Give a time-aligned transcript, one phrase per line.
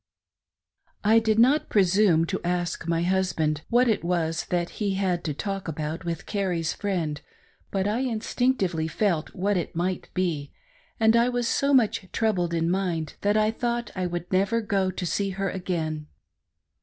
[1.03, 5.33] I DID not presume to ask my husband what it was that he had to
[5.35, 7.21] talk about with Carrie's friend,
[7.69, 10.51] but I instihctively felt what it might be,
[10.99, 14.89] and I was so much troubled in mind that I thought I would never go
[14.89, 16.07] to see her again.